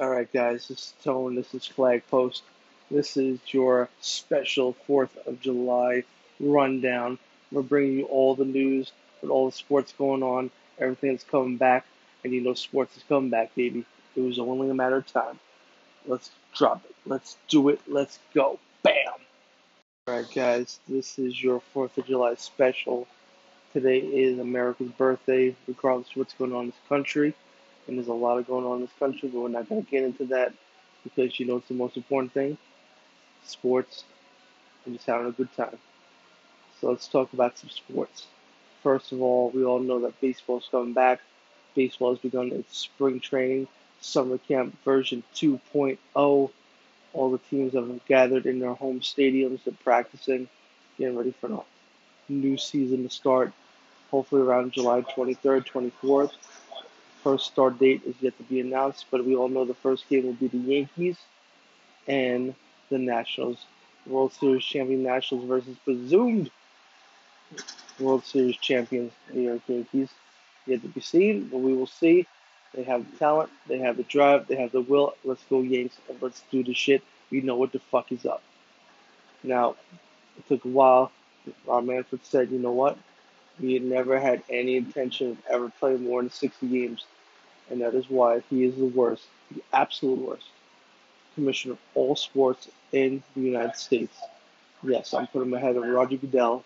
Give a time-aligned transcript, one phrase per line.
[0.00, 1.36] All right, guys, this is Tone.
[1.36, 2.42] This is Flag Post.
[2.90, 6.02] This is your special 4th of July
[6.40, 7.16] rundown.
[7.52, 8.90] We're bringing you all the news
[9.22, 11.86] all the sports going on, everything that's coming back,
[12.24, 13.84] and you know sports is coming back, baby.
[14.16, 15.38] It was only a matter of time.
[16.06, 16.94] Let's drop it.
[17.06, 17.80] Let's do it.
[17.86, 18.58] Let's go.
[18.82, 18.94] Bam!
[20.08, 23.06] All right, guys, this is your 4th of July special.
[23.72, 27.34] Today is America's birthday, regardless of what's going on in this country
[27.86, 29.90] and there's a lot of going on in this country, but we're not going to
[29.90, 30.52] get into that
[31.02, 32.56] because you know it's the most important thing
[33.44, 34.04] sports
[34.84, 35.78] and just having a good time.
[36.80, 38.26] So let's talk about some sports.
[38.82, 41.20] First of all, we all know that baseball's coming back.
[41.74, 43.68] Baseball has begun its spring training,
[44.00, 45.98] summer camp version 2.0.
[46.14, 46.50] All
[47.30, 50.48] the teams have gathered in their home stadiums and practicing,
[50.98, 51.60] getting ready for a
[52.28, 53.52] new season to start,
[54.10, 56.32] hopefully around July 23rd, 24th.
[57.24, 60.26] First start date is yet to be announced, but we all know the first game
[60.26, 61.16] will be the Yankees
[62.06, 62.54] and
[62.90, 63.64] the Nationals.
[64.06, 66.50] World Series champion Nationals versus presumed
[67.98, 70.10] World Series champions New York Yankees.
[70.66, 72.26] Yet to be seen, but we will see.
[72.74, 75.14] They have the talent, they have the drive, they have the will.
[75.24, 77.02] Let's go Yanks and let's do the shit.
[77.30, 78.42] We know what the fuck is up.
[79.42, 79.76] Now,
[80.36, 81.10] it took a while.
[81.66, 82.98] Rob Manfred said, you know what?
[83.58, 87.06] We had never had any intention of ever playing more than 60 games
[87.70, 90.44] and that is why he is the worst, the absolute worst
[91.34, 94.16] commissioner of all sports in the United States.
[94.82, 96.64] Yes, I'm putting him ahead of Roger Goodell.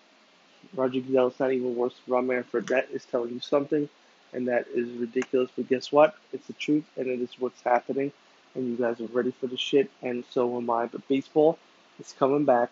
[0.75, 2.67] Roger Goodell is not even worse than Rob Manfred.
[2.67, 3.89] That is telling you something,
[4.33, 5.49] and that is ridiculous.
[5.55, 6.15] But guess what?
[6.33, 8.11] It's the truth, and it is what's happening.
[8.55, 10.87] And you guys are ready for the shit, and so am I.
[10.87, 11.57] But baseball
[11.99, 12.71] is coming back.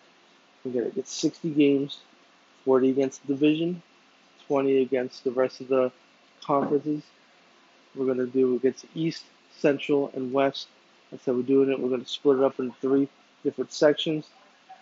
[0.64, 1.98] We're gonna get 60 games,
[2.64, 3.82] 40 against the division,
[4.48, 5.92] 20 against the rest of the
[6.42, 7.02] conferences
[7.94, 9.24] we're going to do against East,
[9.56, 10.68] Central, and West.
[11.10, 11.80] That's how we're doing it.
[11.80, 13.08] We're going to split it up into three
[13.42, 14.26] different sections.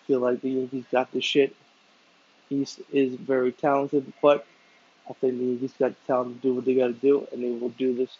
[0.07, 1.55] feel like the Yankees got the shit.
[2.51, 4.47] East is very talented, but
[5.09, 7.43] I think the Yankees got the talent to do what they got to do, and
[7.43, 8.19] they will do this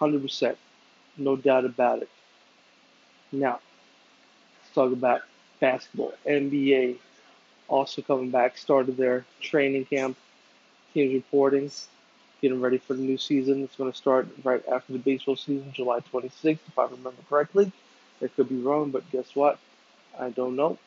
[0.00, 0.56] 100%.
[1.16, 2.08] No doubt about it.
[3.32, 3.60] Now,
[4.60, 5.22] let's talk about
[5.60, 6.12] basketball.
[6.26, 6.98] NBA
[7.68, 10.16] also coming back, started their training camp.
[10.94, 11.70] Teams reporting
[12.40, 13.62] getting ready for the new season.
[13.62, 17.72] It's going to start right after the baseball season, July 26th, if I remember correctly.
[18.22, 19.58] I could be wrong, but guess what?
[20.18, 20.78] I don't know.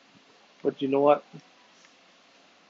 [0.62, 1.24] But you know what?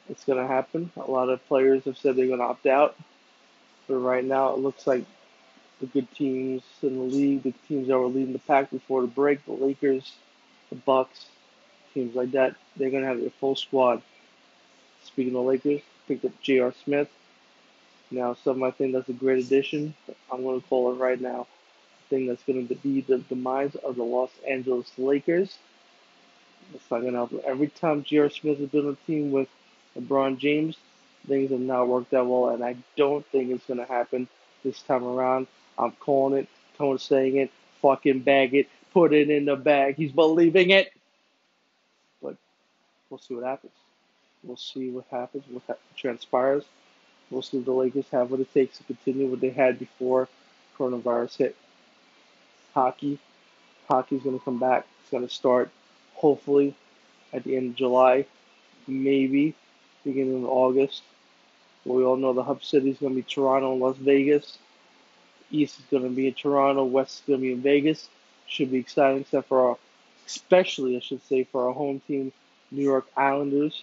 [0.09, 0.91] It's going to happen.
[0.97, 2.97] A lot of players have said they're going to opt out.
[3.89, 5.05] But right now, it looks like
[5.81, 9.09] the good teams in the league, the teams that were leading the pack before the
[9.09, 10.13] break, the Lakers,
[10.71, 11.27] the Bucks,
[11.93, 14.03] teams like that, they're going to have their full squad.
[15.05, 16.73] Speaking of Lakers, picked up J.R.
[16.85, 17.11] Smith,
[18.13, 19.95] now, some I think that's a great addition.
[20.31, 21.47] I'm going to call it right now.
[21.47, 25.57] I think that's going to be the demise of the Los Angeles Lakers.
[26.75, 27.35] It's not going to help.
[27.45, 28.31] Every time J.R.
[28.31, 29.49] Smith has been on a team with
[29.99, 30.77] LeBron James,
[31.27, 34.29] things have not worked out well, and I don't think it's going to happen
[34.65, 35.47] this time around.
[35.79, 36.49] I'm calling it.
[36.79, 37.51] Tone's saying it.
[37.81, 38.69] Fucking bag it.
[38.93, 39.97] Put it in the bag.
[39.97, 40.93] He's believing it.
[42.23, 42.37] But
[43.11, 43.73] we'll see what happens.
[44.45, 46.65] We'll see what happens, what transpires.
[47.33, 50.29] Most of the Lakers have what it takes to continue what they had before
[50.79, 51.57] coronavirus hit.
[52.75, 53.19] Hockey,
[53.89, 54.87] hockey's going to come back.
[55.01, 55.71] It's going to start
[56.15, 56.75] hopefully
[57.33, 58.27] at the end of July,
[58.87, 59.55] maybe
[60.05, 61.03] beginning of August.
[61.87, 64.59] We all know the hub city is going to be Toronto and Las Vegas.
[65.51, 66.85] East is going to be in Toronto.
[66.85, 68.09] West is going to be in Vegas.
[68.47, 69.79] Should be exciting, except for our,
[70.27, 72.33] especially I should say, for our home team,
[72.71, 73.83] New York Islanders.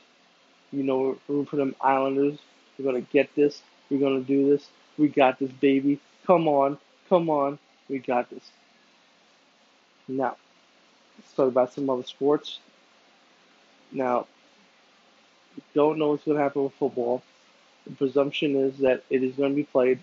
[0.72, 2.38] You know, room for them Islanders.
[2.80, 3.62] We're going to get this.
[3.90, 4.68] We're going to do this.
[4.98, 6.00] We got this, baby.
[6.26, 6.78] Come on.
[7.10, 7.60] Come on.
[7.90, 8.50] We got this.
[10.08, 10.38] Now,
[11.18, 12.60] let's talk about some other sports.
[13.92, 14.28] Now,
[15.74, 17.22] don't know what's going to happen with football.
[17.86, 20.00] The presumption is that it is going to be played.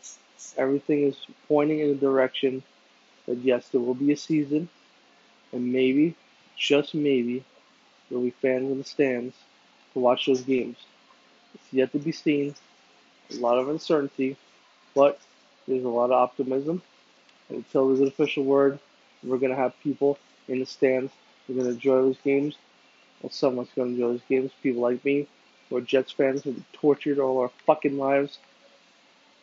[0.57, 1.17] Everything is
[1.49, 2.63] pointing in the direction
[3.27, 4.69] that yes, there will be a season,
[5.53, 6.15] and maybe,
[6.57, 7.45] just maybe,
[8.09, 9.35] there'll be fans in the stands
[9.93, 10.77] to watch those games.
[11.55, 12.55] It's yet to be seen
[13.31, 14.37] a lot of uncertainty,
[14.95, 15.19] but
[15.67, 16.83] there's a lot of optimism.
[17.49, 18.79] And until there's an official word,
[19.23, 20.19] we're going to have people
[20.49, 21.13] in the stands.
[21.49, 22.57] We're going to enjoy those games.
[23.23, 24.51] Well, someone's going to enjoy those games.
[24.63, 25.27] People like me,
[25.69, 28.39] who are Jets fans, who have tortured all our fucking lives.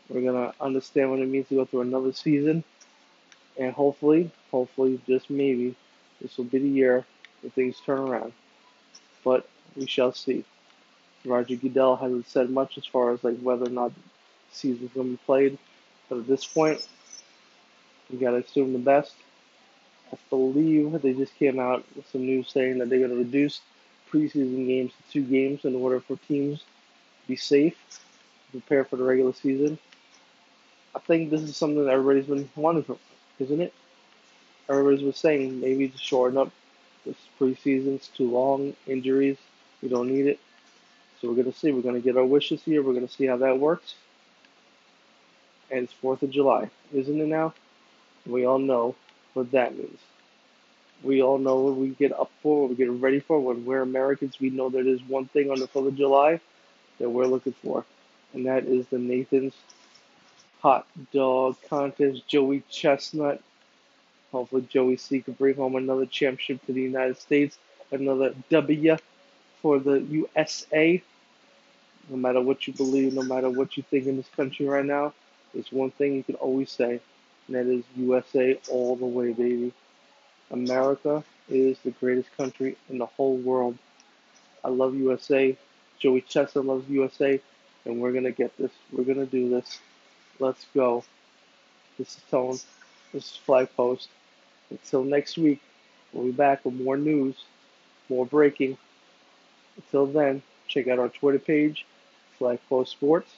[0.10, 2.64] We're going to understand what it means to go through another season.
[3.58, 5.76] And hopefully, hopefully, just maybe,
[6.22, 7.06] this will be the year
[7.42, 8.34] that things turn around.
[9.24, 10.46] But we shall see.
[11.26, 14.02] Roger Goodell hasn't said much as far as like whether or not the
[14.52, 15.58] season's to be played.
[16.10, 16.86] But at this point,
[18.10, 19.14] you got to assume the best.
[20.12, 23.62] I believe they just came out with some news saying that they're to reduce
[24.12, 27.76] preseason games to two games in order for teams to be safe,
[28.52, 29.80] prepare for the regular season.
[30.96, 32.86] I think this is something that everybody's been wanting,
[33.40, 33.74] isn't it?
[34.70, 36.52] Everybody's been saying maybe to shorten up
[37.06, 39.38] this preseason's too long, injuries.
[39.82, 40.40] We don't need it.
[41.24, 41.72] So we're going to see.
[41.72, 42.84] We're going to get our wishes here.
[42.84, 43.96] We're going to see how that works.
[45.72, 47.54] And it's 4th of July, isn't it now?
[48.26, 48.96] We all know
[49.34, 50.00] what that means.
[51.02, 53.40] We all know what we get up for, what we get ready for.
[53.40, 56.42] When we're Americans, we know that there's one thing on the 4th of July
[57.00, 57.86] that we're looking for,
[58.34, 59.54] and that is the Nathan's
[60.60, 62.28] Hot Dog Contest.
[62.28, 63.42] Joey Chestnut.
[64.34, 67.58] Hopefully, Joey C can bring home another championship to the United States,
[67.92, 68.98] another W
[69.62, 71.02] for the USA.
[72.10, 75.14] No matter what you believe, no matter what you think in this country right now,
[75.54, 77.00] there's one thing you can always say
[77.48, 79.74] and that is USA all the way, baby.
[80.52, 83.78] America is the greatest country in the whole world.
[84.64, 85.58] I love USA.
[86.00, 87.40] Joey Chestnut loves USA,
[87.86, 88.72] and we're gonna get this.
[88.92, 89.80] We're gonna do this.
[90.40, 91.04] Let's go.
[91.98, 92.58] This is Tone.
[93.14, 94.10] This is Flag Post.
[94.70, 95.62] Until next week,
[96.12, 97.36] we'll be back with more news,
[98.10, 98.78] more breaking.
[99.78, 101.86] Until then, check out our Twitter page,
[102.38, 103.32] Flag Post Sports,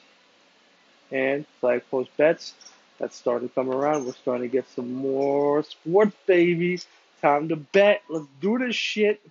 [1.12, 2.54] and Flag Post Bets
[3.00, 4.06] that's starting to come around.
[4.06, 6.80] We're starting to get some more sports, baby.
[7.22, 8.04] Time to bet.
[8.10, 9.22] Let's do this shit.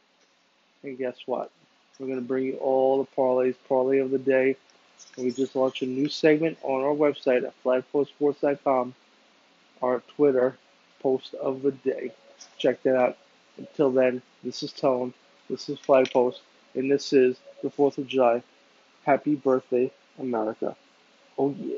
[0.82, 1.50] And guess what?
[1.99, 4.56] We're going to bring you all the parlays, parlay of the day.
[5.16, 8.94] And we just launched a new segment on our website at flagpostsports.com,
[9.81, 10.56] our Twitter
[11.00, 12.12] post of the day.
[12.58, 13.16] Check that out.
[13.56, 15.14] Until then, this is Tone,
[15.49, 16.40] this is Flagpost,
[16.75, 18.43] and this is the 4th of July.
[19.05, 20.77] Happy birthday, America.
[21.39, 21.77] Oh, yeah.